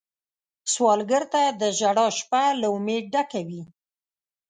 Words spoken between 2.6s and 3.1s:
له امید